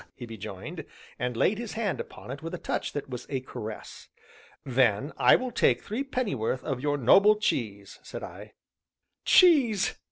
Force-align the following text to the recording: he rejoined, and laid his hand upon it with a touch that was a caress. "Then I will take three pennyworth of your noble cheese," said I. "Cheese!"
he 0.15 0.25
rejoined, 0.25 0.83
and 1.19 1.37
laid 1.37 1.59
his 1.59 1.73
hand 1.73 1.99
upon 1.99 2.31
it 2.31 2.41
with 2.41 2.55
a 2.55 2.57
touch 2.57 2.91
that 2.93 3.07
was 3.07 3.27
a 3.29 3.39
caress. 3.41 4.07
"Then 4.65 5.13
I 5.15 5.35
will 5.35 5.51
take 5.51 5.83
three 5.83 6.03
pennyworth 6.03 6.63
of 6.63 6.81
your 6.81 6.97
noble 6.97 7.35
cheese," 7.35 7.99
said 8.01 8.23
I. 8.23 8.53
"Cheese!" 9.25 9.93